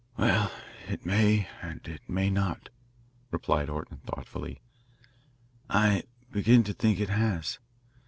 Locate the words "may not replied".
2.09-3.69